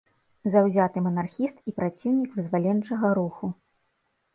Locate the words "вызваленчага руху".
2.41-3.57